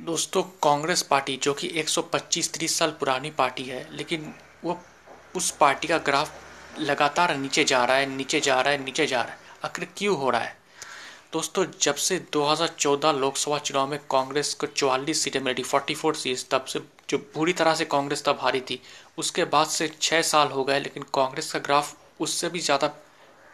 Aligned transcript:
दोस्तों, 0.00 0.42
कांग्रेस 0.62 1.02
पार्टी, 1.02 1.36
जो 1.36 1.52
कि 1.54 1.66
125-30 1.74 2.78
साल 2.78 2.90
पुरानी 2.90 3.30
पार्टी 3.30 3.62
है, 3.62 3.86
लेकिन 3.92 4.34
वो 4.64 4.78
उस 5.36 5.50
पार्टी 5.50 5.88
का 5.88 5.98
ग्राफ 5.98 6.78
लगातार 6.80 7.36
नीचे 7.36 7.64
जा 7.64 7.84
रहा 7.84 7.96
है, 7.96 8.06
नीचे 8.06 8.40
जा 8.40 8.60
रहा 8.60 8.72
है, 8.72 8.84
नीचे 8.84 9.06
जा 9.06 9.20
रहा 9.22 9.32
है। 9.32 9.38
आखिर 9.64 9.88
क्यों 9.96 10.16
हो 10.16 10.30
रहा 10.30 10.40
है? 10.40 10.56
दोस्तों, 11.32 11.64
जब 11.82 11.94
से 11.94 12.18
2014 12.32 13.12
लोकसभा 13.12 13.58
चुनाव 13.58 13.86
में 13.86 13.98
कांग्रेस 14.10 14.52
को 14.54 14.66
चौवालीस 14.66 15.22
सीटें 15.22 15.40
मिली 15.40 15.62
फोर्टी 15.62 15.94
फोर 15.94 16.14
सीट, 16.14 16.38
तब 16.50 16.64
से 16.64 16.80
जो 17.08 17.18
पूरी 17.34 17.52
तरह 17.52 17.74
से 17.74 17.84
कांग्रेस 17.84 18.24
तब 18.24 18.38
हारी 18.40 18.60
थी, 18.60 18.80
उसके 19.18 19.44
बाद 19.44 19.66
से 19.66 19.90
छः 20.00 20.22
साल 20.22 20.48
हो 20.48 20.64
गए, 20.64 20.80
लेकिन 20.80 21.02
कांग्रेस 21.14 21.52
का 21.52 21.58
ग्राफ 21.58 21.96
उससे 22.20 22.48
भी 22.48 22.60
ज़्यादा 22.60 22.92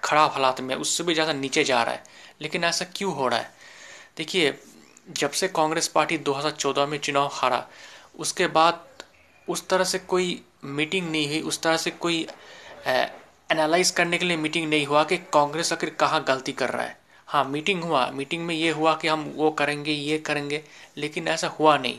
खराब 0.02 0.30
हालात 0.30 0.61
में 0.61 0.75
उससे 0.75 1.04
भी 1.04 1.14
ज़्यादा 1.14 1.32
नीचे 1.32 1.64
जा 1.64 1.82
रहा 1.82 1.95
है। 1.95 2.04
लेकिन 2.43 2.64
ऐसा 2.64 2.84
क्यों 2.96 3.14
हो 3.14 3.29
रहा 3.29 3.38
है? 3.38 3.52
देखिए 4.16 4.59
जब 5.11 5.30
से 5.30 5.48
कांग्रेस 5.48 5.88
पार्टी 5.88 6.18
2014 6.18 6.86
में 6.86 6.98
चुनाव 6.98 7.30
हारा, 7.32 7.66
उसके 8.19 8.46
बाद 8.48 8.87
उस 9.48 9.66
तरह 9.69 9.84
से 9.84 9.98
कोई 9.98 10.41
मीटिंग 10.64 11.10
नहीं 11.10 11.27
हुई, 11.28 11.41
उस 11.41 11.60
तरह 11.62 11.77
से 11.77 11.91
कोई 11.91 12.27
एनालाइज 12.86 13.91
करने 13.91 14.19
के 14.19 14.24
लिए 14.24 14.36
मीटिंग 14.36 14.69
नहीं 14.70 14.86
हुआ 14.86 15.05
कि 15.05 15.16
कांग्रेस 15.33 15.73
आखिर 15.73 15.91
कहाँ 15.91 16.23
गलती 16.24 16.52
कर 16.52 16.70
रहा 16.70 16.83
है। 16.83 16.98
हाँ 17.28 17.45
मीटिंग 17.45 17.83
हुआ, 17.84 18.06
मीटिंग 18.10 18.45
में 18.46 18.55
ये 18.55 18.70
हुआ 18.70 18.95
कि 18.95 19.09
हम 19.09 19.33
वो 19.36 19.50
करेंगे, 19.50 19.92
ये 19.92 20.19
करेंगे, 20.19 20.62
लेकिन 20.96 21.28
ऐसा 21.28 21.48
हुआ 21.48 21.77
नहीं। 21.78 21.98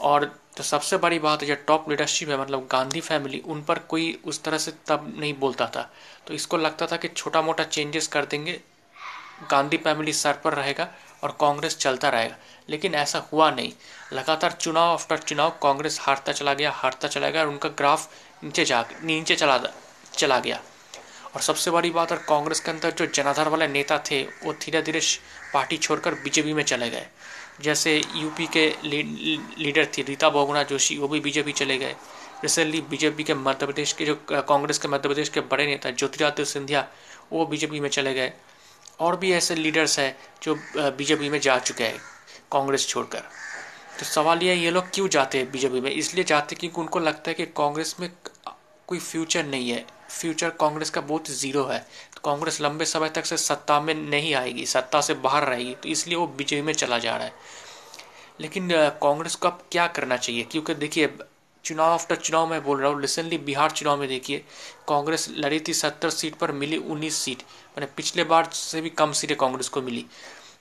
और 0.00 0.24
तो 0.56 0.62
सबसे 0.62 0.96
बड़ी 0.96 1.18
बात 1.18 1.42
है, 1.42 1.48
जो 1.48 1.54
टॉप 1.66 1.88
लीडरशिप 1.90 2.28
है 2.28 2.40
मतलब 2.40 2.66
गांधी 2.72 3.00
फैमिली 3.00 3.38
उन 3.40 3.62
पर 3.62 3.78
कोई 3.88 4.12
उस 4.24 4.42
तरह 4.42 4.58
से 4.58 4.72
तब 4.86 5.12
नहीं 5.18 5.34
बोलता 5.34 5.66
था। 5.66 5.90
तो 6.26 6.34
इसको 6.34 6.56
लगता 6.56 6.86
था 6.86 6.96
कि 6.96 7.08
छोटा 7.08 7.42
मोटा 7.42 7.64
चेंजेस 7.64 8.06
कर 8.06 8.24
देंगे 8.24 8.60
गांधी 9.50 9.76
फैमिली 9.76 10.12
सर 10.12 10.32
पर 10.34 10.54
रहेगा। 10.54 10.88
और 11.24 11.36
कांग्रेस 11.40 11.76
चलता 11.76 12.08
रहेगा 12.08 12.36
लेकिन 12.68 12.94
ऐसा 12.94 13.18
हुआ 13.32 13.50
नहीं। 13.50 13.72
लगातार 14.12 14.52
चुनाव 14.52 14.92
आफ्टर 14.92 15.18
चुनाव 15.18 15.50
कांग्रेस 15.62 15.98
हारता 16.00 16.32
चला 16.32 16.54
गया, 16.54 16.70
हारता 16.70 17.08
चला 17.08 17.30
गया 17.30 17.42
और 17.42 17.48
उनका 17.48 17.68
ग्राफ 17.68 18.10
नीचे 18.44 18.64
जा, 18.64 18.84
नीचे 19.02 19.34
चला 19.36 19.58
चला 20.16 20.38
गया। 20.38 20.60
और 21.34 21.40
सबसे 21.40 21.70
बड़ी 21.70 21.90
बात, 21.90 22.12
और 22.12 22.18
कांग्रेस 22.18 22.60
के 22.60 22.70
अंदर 22.70 22.90
जो 22.90 23.06
जनाधार 23.06 23.48
वाले 23.48 23.68
नेता 23.68 23.98
थे, 24.00 24.22
वो 24.22 24.52
धीरे 24.54 24.82
धीरे 24.82 25.00
पार्टी 25.54 25.76
छोड़कर 25.76 26.14
बीजेपी 26.14 26.52
में 26.52 26.62
चले 26.62 26.90
गए। 26.90 27.06
जैसे 27.60 27.96
यूपी 28.14 28.46
के 28.46 28.66
लीडर 28.84 29.86
थी 29.98 30.02
रीता 30.02 30.28
बहुगुणा 30.28 30.62
जोशी, 30.62 30.98
वो 30.98 31.08
भी 31.08 31.20
बीजेपी 31.20 31.52
चले 31.52 31.78
गए। 31.78 31.94
रिसेंटली 32.42 32.80
बीजेपी 32.80 33.24
के 33.24 33.34
मध्य 33.34 33.66
प्रदेश 33.66 33.92
के 33.92 34.04
जो, 34.04 34.14
कांग्रेस 34.32 34.78
के 34.78 34.88
मध्य 34.88 35.08
प्रदेश 35.08 35.28
के 35.28 35.40
बड़े 35.40 35.66
नेता, 35.66 35.90
ज्योतिरादित्य 35.90 36.44
सिंधिया, 36.44 36.88
वो 37.32 37.46
बीजेपी 37.46 37.80
में 37.80 37.88
चले 37.88 38.14
गए। 38.14 38.32
और 39.00 39.16
भी 39.16 39.32
ऐसे 39.32 39.54
लीडर्स 39.54 39.98
हैं 39.98 40.16
जो 40.42 40.54
बीजेपी 40.76 41.28
में 41.28 41.38
जा 41.40 41.58
चुके 41.58 41.84
हैं, 41.84 41.98
कांग्रेस 42.52 42.86
छोड़कर। 42.88 43.22
तो 43.98 44.04
सवाल 44.04 44.42
यह 44.42 44.62
ये 44.62 44.70
लोग 44.70 44.90
क्यों 44.94 45.08
जाते 45.08 45.38
हैं 45.38 45.50
बीजेपी 45.50 45.80
में? 45.80 45.90
इसलिए 45.90 46.24
जाते 46.24 46.56
क्योंकि 46.56 46.80
उनको 46.80 46.98
लगता 46.98 47.30
है 47.30 47.34
कि 47.34 47.46
कांग्रेस 47.56 47.94
में 48.00 48.10
कोई 48.88 48.98
फ्यूचर 49.00 49.44
नहीं 49.44 49.70
है। 49.70 49.84
फ्यूचर 50.10 50.50
कांग्रेस 50.50 50.90
का 50.90 51.00
बहुत 51.00 51.28
ज़ीरो 51.30 51.64
है। 51.64 51.78
तो 52.14 52.20
कांग्रेस 52.24 52.60
लंबे 52.60 52.84
समय 52.84 53.08
तक 53.08 53.26
से 53.26 53.36
सत्ता 53.36 53.80
में 53.80 53.94
नहीं 53.94 54.34
आएगी, 54.34 54.66
सत्ता 54.66 55.00
से 55.00 55.14
बाहर 55.16 55.46
रहेगी 55.46 55.74
तो 55.74 55.88
इसलिए 55.88 56.16
वो 56.16 56.26
बीजेपी 56.28 56.62
में 56.62 56.72
चला 56.74 56.98
जा 56.98 57.16
रहा 57.16 57.26
है। 57.26 57.32
लेकिन 58.40 58.68
कांग्रेस 59.02 59.34
को 59.34 59.48
अब 59.48 59.62
क्या 59.72 59.86
करना 59.88 60.16
चाहिए? 60.16 60.42
क्योंकि 60.42 60.74
देखिए 60.74 61.06
चुनाव 61.64 61.92
आफ्टर 61.92 62.16
चुनाव 62.16 62.46
में 62.46 62.62
बोल 62.64 62.80
रहा 62.80 62.90
हूँ 62.90 63.00
रिसेंटली 63.00 63.38
बिहार 63.38 63.70
चुनाव 63.70 64.00
में 64.00 64.08
देखिए, 64.08 64.44
कांग्रेस 64.88 65.28
लड़ी 65.36 65.60
थी 65.60 65.74
सत्तर 65.74 66.10
सीट 66.10 66.34
पर, 66.34 66.52
मिली 66.52 66.76
उन्नीस 66.76 67.16
सीट। 67.16 67.42
मैंने 67.78 67.86
पिछले 67.96 68.24
बार 68.24 68.50
से 68.52 68.80
भी 68.80 68.90
कम 68.90 69.12
सीटें 69.12 69.36
कांग्रेस 69.36 69.68
को 69.68 69.82
मिली। 69.82 70.04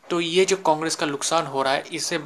तो 0.10 0.20
ये 0.22 0.46
जो 0.46 0.58
कांग्रेस 0.58 0.96
का 0.96 1.06
नुकसान 1.06 1.46
हो 1.46 1.62
रहा 1.64 1.74
है 1.74 1.84
इससे 1.94 2.20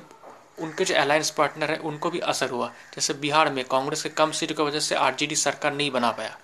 उनके 0.59 0.85
जो 0.85 0.95
अलायंस 0.95 1.29
पार्टनर 1.29 1.71
है, 1.71 1.77
उनको 1.77 2.09
भी 2.09 2.19
असर 2.19 2.49
हुआ। 2.49 2.67
जैसे 2.95 3.13
बिहार 3.13 3.51
में 3.53 3.63
कांग्रेस 3.65 4.03
के 4.03 4.09
कम 4.09 4.31
सीटों 4.31 4.55
की 4.55 4.63
वजह 4.63 4.79
से 4.79 4.95
आरजेडी 4.95 5.35
सरकार 5.35 5.73
नहीं 5.73 5.91
बना 5.91 6.11
पाया। 6.11 6.37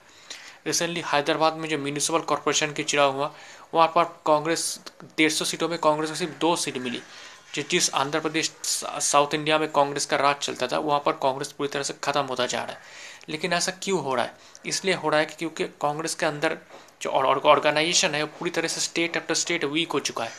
रिसेंटली 0.67 1.03
हैदराबाद 1.05 1.53
में 1.53 1.67
जो 1.69 1.77
म्यूनिसिपल 1.77 2.19
कॉरपोरेशन 2.19 2.73
के 2.73 2.83
चुनाव 2.83 3.15
हुआ, 3.15 3.31
वहाँ 3.73 3.87
पर 3.87 4.03
कांग्रेस, 4.25 4.79
डेढ़ 5.17 5.31
सौ 5.31 5.45
सीटों 5.45 5.69
में 5.69 5.77
कांग्रेस 5.79 6.09
को 6.09 6.15
सिर्फ़ 6.15 6.33
दो 6.39 6.55
सीट 6.55 6.77
मिली। 6.77 7.01
जिस 7.53 7.89
आंध्र 7.93 8.19
प्रदेश 8.19 8.51
साउथ 8.65 9.33
इंडिया 9.33 9.57
में 9.57 9.71
कांग्रेस 9.71 10.05
का 10.05 10.17
राज 10.17 10.35
चलता 10.35 10.67
था, 10.67 10.77
वहाँ 10.77 10.99
पर 10.99 11.11
कांग्रेस 11.13 11.51
पूरी 11.51 11.69
तरह 11.69 11.83
से 11.83 11.93
ख़त्म 12.03 12.21
होता 12.21 12.45
जा 12.45 12.63
रहा 12.63 12.73
है। 12.73 12.81
लेकिन 13.29 13.53
ऐसा 13.53 13.71
क्यों 13.83 14.01
हो 14.03 14.15
रहा 14.15 14.25
है? 14.25 14.33
इसलिए 14.65 14.93
हो 14.93 15.09
रहा 15.09 15.19
है 15.19 15.25
कि 15.25 15.35
क्योंकि 15.35 15.63
कांग्रेस 15.81 16.15
के 16.15 16.25
अंदर 16.25 16.57
जो 17.01 17.09
ऑर्गेनाइजेशन 17.09 18.15
है, 18.15 18.21
वो 18.23 18.29
पूरी 18.39 18.51
तरह 18.51 18.67
से 18.67 18.81
स्टेट 18.81 19.17
आफ्टर 19.17 19.35
स्टेट 19.35 19.63
वीक 19.63 19.91
हो 19.91 19.99
चुका 19.99 20.23
है। 20.23 20.31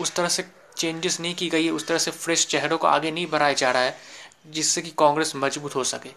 उस 0.00 0.14
तरह 0.14 0.28
से 0.28 0.44
चेंजेस 0.76 1.20
नहीं 1.20 1.34
की 1.34 1.48
गई 1.48 1.64
है, 1.64 1.70
उस 1.70 1.86
तरह 1.86 1.98
से 1.98 2.10
फ्रेश 2.10 2.46
चेहरों 2.46 2.78
को 2.78 2.86
आगे 2.86 3.10
नहीं 3.10 3.26
बढ़ाया 3.26 3.52
जा 3.52 3.70
रहा 3.70 3.82
है, 3.82 3.96
जिससे 4.50 4.82
कि 4.82 4.90
कांग्रेस 4.98 5.32
मज़बूत 5.36 5.74
हो 5.74 5.84
सके। 5.84 6.10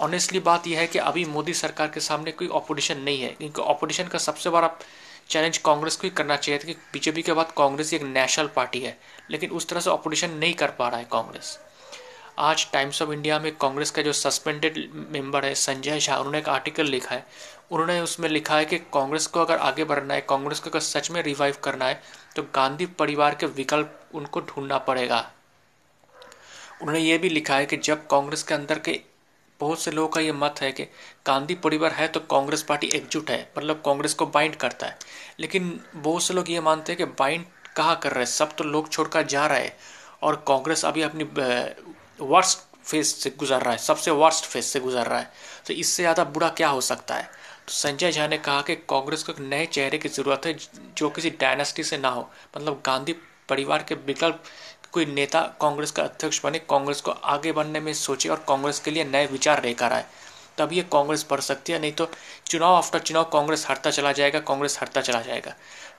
ऑनेस्टली 0.00 0.40
बात 0.40 0.66
यह 0.66 0.78
है 0.80 0.86
कि 0.86 0.98
अभी 0.98 1.24
मोदी 1.24 1.54
सरकार 1.54 1.88
के 1.88 2.00
सामने 2.00 2.32
कोई 2.32 2.48
ऑपोजिशन 2.48 2.98
नहीं 2.98 3.20
है, 3.20 3.28
क्योंकि 3.28 3.62
ऑपोजिशन 3.62 4.04
का 4.04 4.18
सबसे 4.18 4.50
बड़ा 4.50 4.70
चैलेंज 5.30 5.58
कांग्रेस 5.58 5.96
को 5.96 6.02
ही 6.02 6.10
करना 6.10 6.36
चाहिए 6.36 6.58
था 6.58 6.64
कि 6.64 6.72
बीजेपी 6.92 7.22
के 7.22 7.32
बाद 7.32 7.52
कांग्रेस 7.56 7.92
एक 7.94 8.02
नेशनल 8.02 8.46
पार्टी 8.46 8.80
है, 8.80 8.96
लेकिन 9.30 9.50
उस 9.50 9.68
तरह 9.68 9.80
से 9.80 9.90
ऑपोजिशन 9.90 10.30
नहीं 10.30 10.54
कर 10.54 10.70
पा 10.70 10.88
रहा 10.88 10.98
है 10.98 11.06
कांग्रेस। 11.12 11.58
आज 12.38 12.66
टाइम्स 12.72 13.00
ऑफ़ 13.02 13.10
इंडिया 13.12 13.38
में 13.38 13.50
कांग्रेस 13.56 13.90
का 13.90 14.02
जो 14.02 14.12
सस्पेंडेड 14.12 14.78
मेंबर 15.10 15.44
है, 15.44 15.54
संजय 15.54 15.98
झा, 15.98 16.16
उन्होंने 16.16 16.38
एक 16.38 16.48
आर्टिकल 16.48 16.86
लिखा 16.86 17.14
है। 17.14 17.26
उन्होंने 17.70 18.00
उसमें 18.00 18.28
लिखा 18.28 18.56
है 18.56 18.64
कि 18.64 18.78
कांग्रेस 18.94 19.26
को 19.26 19.40
अगर 19.40 19.58
आगे 19.58 19.84
बढ़ना 19.84 20.14
है, 20.14 20.20
कांग्रेस 20.20 20.60
को 20.60 20.70
अगर 20.70 20.80
सच 20.80 21.10
में 21.10 21.22
रिवाइव 21.22 21.56
करना 21.64 21.84
है 21.84 22.00
तो 22.36 22.42
गांधी 22.54 22.86
परिवार 22.98 23.34
के 23.34 23.46
विकल्प 23.48 24.00
उनको 24.14 24.40
ढूंढना 24.40 24.78
पड़ेगा। 24.80 25.18
उन्होंने 26.80 27.00
ये 27.00 27.18
भी 27.18 27.28
लिखा 27.28 27.56
है 27.56 27.66
कि 27.66 27.76
जब 27.76 28.06
कांग्रेस 28.06 28.42
के 28.42 28.54
अंदर 28.54 28.78
के 28.78 29.00
बहुत 29.60 29.80
से 29.80 29.90
लोगों 29.90 30.08
का 30.08 30.20
ये 30.20 30.32
मत 30.32 30.60
है 30.62 30.70
कि 30.72 30.82
गांधी 31.26 31.54
परिवार 31.56 31.92
है 31.92 32.06
तो 32.08 32.20
कांग्रेस 32.30 32.62
पार्टी 32.62 32.86
एकजुट 32.94 33.30
है 33.30 33.40
मतलब 33.58 33.82
कांग्रेस 33.84 34.14
को 34.14 34.26
बाइंड 34.28 34.54
करता 34.56 34.86
है। 34.86 34.98
लेकिन 35.40 35.80
बहुत 35.96 36.22
से 36.22 36.34
लोग 36.34 36.50
ये 36.50 36.60
मानते 36.60 36.92
हैं 36.92 36.96
कि 36.98 37.04
बाइंड 37.18 37.44
कहाँ 37.76 37.98
कर 38.02 38.10
रहे 38.10 38.20
हैं? 38.20 38.26
सब 38.26 38.54
तो 38.56 38.64
लोग 38.64 38.90
छोड़कर 38.90 39.26
जा 39.26 39.46
रहे 39.46 39.60
हैं 39.60 39.72
और 40.22 40.44
कांग्रेस 40.48 40.84
अभी 40.84 41.02
अपनी 41.02 41.24
वर्स्ट 42.22 42.66
फ़ेज़ 42.84 43.06
से 43.06 43.30
गुजर 43.38 43.60
रहा 43.60 43.72
है, 43.72 43.78
सबसे 43.78 44.10
वर्स्ट 44.10 44.44
फ़ेज़ 44.44 44.64
से 44.64 44.80
गुजर 44.80 45.06
रहा 45.06 45.18
है। 45.18 45.30
तो 45.66 45.74
इससे 45.74 46.02
ज़्यादा 46.02 46.24
बुरा 46.26 46.48
क्या 46.50 46.68
हो 46.68 46.80
सकता 46.80 47.14
है? 47.14 47.22
तो 47.22 47.72
संजय 47.72 48.12
झा 48.12 48.26
ने 48.26 48.38
कहा 48.38 48.60
कि 48.62 48.74
कांग्रेस 48.90 49.22
को 49.22 49.32
एक 49.32 49.40
नए 49.40 49.66
चेहरे 49.66 49.98
की 49.98 50.08
ज़रूरत 50.08 50.46
है, 50.46 50.56
जो 50.96 51.10
किसी 51.10 51.30
डायनेस्टी 51.30 51.82
से 51.84 51.98
ना 51.98 52.08
हो। 52.08 52.28
मतलब 52.56 52.82
गांधी 52.86 53.12
परिवार 53.48 53.82
के 53.82 53.94
विकल्प 53.96 54.42
कोई 54.92 55.06
नेता 55.06 55.40
कांग्रेस 55.60 55.90
का 55.90 56.02
अध्यक्ष 56.02 56.40
बने, 56.44 56.58
कांग्रेस 56.60 57.00
को 57.00 57.10
आगे 57.10 57.52
बढ़ने 57.52 57.80
में 57.80 57.92
सोचे 57.94 58.28
और 58.28 58.44
कांग्रेस 58.48 58.80
के 58.80 58.90
लिए 58.90 59.04
नए 59.04 59.26
विचार 59.26 59.64
लेकर 59.64 59.92
आए, 59.92 60.04
तब 60.58 60.72
ये 60.72 60.82
कांग्रेस 60.92 61.26
बढ़ 61.30 61.40
सकती 61.40 61.72
है, 61.72 61.78
नहीं 61.78 61.92
तो 61.92 62.08
चुनाव 62.46 62.74
आफ्टर 62.74 62.98
चुनाव 63.00 63.24
कांग्रेस 63.32 63.66
हरता 63.68 63.90
चला 63.90 64.12
जाएगा, 64.12 64.40
कांग्रेस 64.40 64.78
हरता 64.80 65.00
चला 65.00 65.20
जाएगा। 65.22 65.54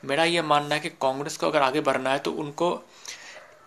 मेरा 0.05 0.23
ये 0.25 0.41
मानना 0.43 0.75
है 0.75 0.81
कि 0.81 0.89
कांग्रेस 1.01 1.37
को 1.37 1.47
अगर 1.47 1.61
आगे 1.61 1.81
बढ़ना 1.81 2.09
है 2.09 2.19
तो 2.19 2.31
उनको 2.33 2.79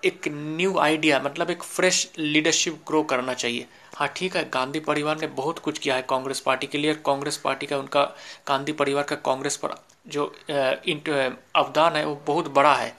एक 0.05 0.29
न्यू 0.29 0.77
आइडिया 0.79 1.21
मतलब 1.25 1.51
एक 1.51 1.63
फ्रेश 1.63 2.11
लीडरशिप 2.19 2.81
ग्रो 2.87 3.03
करना 3.05 3.35
चाहिए। 3.35 3.67
हाँ 3.95 4.09
ठीक 4.17 4.37
है, 4.37 4.49
गांधी 4.51 4.81
परिवार 4.81 5.21
ने 5.21 5.27
बहुत 5.29 5.59
कुछ 5.59 5.79
किया 5.79 5.95
है 5.95 6.03
कांग्रेस 6.11 6.41
पार्टी 6.41 6.67
के 6.67 6.79
लिए, 6.79 6.95
कांग्रेस 6.97 7.37
पार्टी 7.37 7.67
का, 7.67 7.79
उनका, 7.79 8.03
गांधी 8.49 8.73
परिवार 8.73 9.05
का 9.05 9.17
कांग्रेस 9.17 9.57
पर 9.57 9.75
जो 10.07 10.25
अवदान 11.57 11.97
है, 11.97 12.05
वो 12.07 12.21
बहुत 12.27 12.49
बड़ा 12.49 12.75
है। 12.75 12.93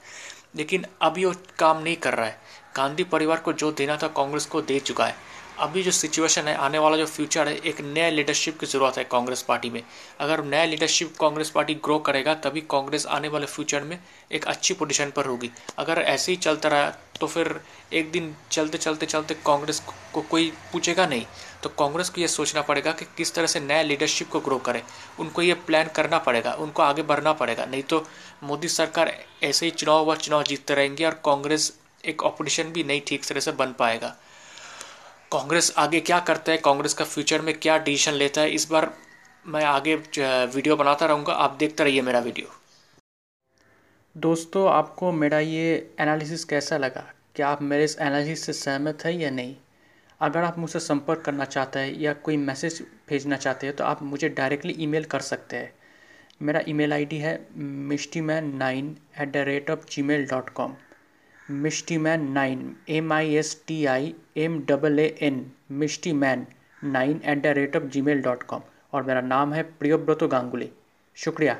लेकिन 0.56 0.86
अभी 1.02 1.24
वो 1.24 1.34
काम 1.58 1.82
नहीं 1.82 1.96
कर 1.96 2.14
रहा 2.14 2.26
है। 2.26 2.43
गांधी 2.76 3.04
परिवार 3.04 3.38
को 3.38 3.52
जो 3.52 3.70
देना 3.72 3.96
था 3.96 4.08
कांग्रेस 4.08 4.46
को 4.46 4.60
दे 4.62 4.78
चुका 4.80 5.06
है। 5.06 5.32
अभी 5.58 5.82
जो 5.82 5.90
सिचुएशन 5.90 6.42
है, 6.42 6.54
आने 6.56 6.78
वाला 6.78 6.96
जो 6.96 7.04
फ्यूचर 7.06 7.48
है, 7.48 7.54
एक 7.56 7.80
नया 7.82 8.08
लीडरशिप 8.10 8.58
की 8.60 8.66
ज़रूरत 8.66 8.96
है 8.98 9.04
कांग्रेस 9.04 9.42
पार्टी 9.42 9.70
में। 9.70 9.82
अगर 10.20 10.42
नया 10.44 10.64
लीडरशिप 10.64 11.12
कांग्रेस 11.20 11.50
पार्टी 11.50 11.74
ग्रो 11.74 11.98
करेगा, 11.98 12.34
तभी 12.36 12.60
कांग्रेस 12.70 13.06
आने 13.06 13.28
वाले 13.28 13.46
फ्यूचर 13.46 13.82
में 13.82 13.98
एक 14.30 14.44
अच्छी 14.44 14.74
पोजीशन 14.74 15.10
पर 15.10 15.26
होगी। 15.26 15.50
अगर 15.78 15.98
ऐसे 15.98 16.32
ही 16.32 16.36
चलता 16.38 16.68
रहा 16.68 16.90
तो 17.20 17.26
फिर 17.26 17.60
एक 17.92 18.10
दिन 18.12 18.34
चलते 18.52 18.78
चलते 18.78 19.06
चलते 19.06 19.34
कांग्रेस 19.46 19.80
को 20.14 20.20
कोई 20.22 20.50
पूछेगा 20.72 21.06
नहीं। 21.06 21.26
तो 21.62 21.68
कांग्रेस 21.78 22.08
को 22.10 22.20
ये 22.20 22.28
सोचना 22.28 22.62
पड़ेगा 22.62 22.92
कि 22.92 23.04
किस 23.16 23.34
तरह 23.34 23.46
से 23.46 23.60
नया 23.60 23.82
लीडरशिप 23.82 24.30
को 24.30 24.40
ग्रो 24.40 24.58
करे। 24.58 24.82
उनको 25.18 25.42
ये 25.42 25.54
प्लान 25.66 25.90
करना 25.96 26.18
पड़ेगा, 26.18 26.52
उनको 26.54 26.82
आगे 26.82 27.02
बढ़ना 27.04 27.32
पड़ेगा। 27.34 27.64
नहीं 27.64 27.82
तो 27.82 28.04
मोदी 28.44 28.68
सरकार 28.70 29.14
ऐसे 29.42 29.66
ही 29.66 29.72
चुनाव 29.72 30.10
व 30.10 30.16
चुनाव 30.16 30.42
जीतते 30.42 30.74
रहेंगे 30.74 31.04
और 31.04 31.20
कांग्रेस 31.24 31.72
एक 32.04 32.22
ऑपोजिशन 32.22 32.72
भी 32.72 32.84
नहीं 32.84 33.00
ठीक 33.06 33.24
तरह 33.24 33.40
से 33.40 33.52
बन 33.54 33.72
पाएगा। 33.78 34.08
कांग्रेस 35.32 35.72
आगे 35.78 36.00
क्या 36.00 36.18
करता 36.22 36.52
है? 36.52 36.58
कांग्रेस 36.58 36.94
का 36.94 37.04
फ्यूचर 37.04 37.40
में 37.42 37.54
क्या 37.56 37.78
डिसीज़न 37.78 38.14
लेता 38.14 38.40
है? 38.40 38.50
इस 38.50 38.68
बार 38.70 38.92
मैं 39.44 39.64
आगे 39.66 39.94
वीडियो 39.96 40.76
बनाता 40.76 41.06
रहूँगा। 41.06 41.32
आप 41.34 41.56
देखते 41.58 41.84
रहिए 41.84 42.02
मेरा 42.02 42.18
वीडियो 42.20 42.52
दोस्तों, 44.16 44.68
आपको 44.70 45.10
मेरा 45.12 45.38
ये 45.40 45.94
एनालिसिस 46.00 46.44
कैसा 46.44 46.76
लगा? 46.78 47.04
क्या 47.36 47.48
आप 47.48 47.62
मेरे 47.62 47.84
इस 47.84 47.96
एनालिसिस 47.98 48.44
से 48.46 48.52
सहमत 48.54 49.04
है 49.04 49.16
या 49.16 49.30
नहीं? 49.30 49.54
अगर 50.20 50.42
आप 50.44 50.58
मुझसे 50.58 50.80
संपर्क 50.80 51.22
करना 51.22 51.44
चाहते 51.44 51.78
हैं 51.78 51.92
या 52.00 52.12
कोई 52.24 52.36
मैसेज 52.36 52.80
भेजना 53.08 53.36
चाहते 53.36 53.66
हैं 53.66 53.76
तो 53.76 53.84
आप 53.84 54.02
मुझे 54.02 54.28
डायरेक्टली 54.30 54.74
ईमेल 54.78 55.04
कर 55.04 55.20
सकते 55.22 55.56
हैं। 55.56 55.72
मेरा 56.42 56.60
ईमेल 56.68 56.92
आईडी 56.92 57.18
है 57.18 57.34
Mishti 57.56 58.20
man 58.20 58.54
nine 58.56 58.96
at 59.20 59.32
the 59.32 59.44
rate 59.46 59.70
of 59.70 59.86
Gmail 60.02 60.26
dot 60.26 60.48
com 60.50 60.74
Mishti 61.50 61.96
man 61.98 62.30
nine 62.32 62.76
M 62.88 63.12
I 63.12 63.34
S 63.34 63.64
T 63.66 63.84
I 63.86 64.14
M 64.36 64.58
double 64.66 64.98
A 64.98 65.06
N 65.22 65.52
Mishti 65.70 66.12
man 66.12 66.46
nine 66.84 67.20
at 67.24 67.42
the 67.42 67.46
rate 67.46 67.76
of 67.76 67.84
Gmail 68.02 68.22
dot 68.22 68.42
com 68.42 68.60
और 68.92 69.02
मेरा 69.02 69.20
नाम 69.20 69.52
है 69.52 69.62
प्रियोव्रतो 69.62 70.28
गांगुली। 70.28 70.70
शुक्रिया। 71.14 71.58